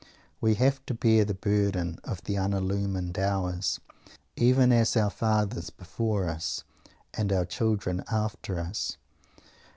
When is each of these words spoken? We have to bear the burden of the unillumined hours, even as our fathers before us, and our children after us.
We 0.41 0.55
have 0.55 0.83
to 0.87 0.95
bear 0.95 1.25
the 1.25 1.35
burden 1.35 1.99
of 2.03 2.23
the 2.23 2.33
unillumined 2.33 3.19
hours, 3.19 3.79
even 4.35 4.71
as 4.71 4.97
our 4.97 5.11
fathers 5.11 5.69
before 5.69 6.27
us, 6.27 6.63
and 7.13 7.31
our 7.31 7.45
children 7.45 8.03
after 8.11 8.59
us. 8.59 8.97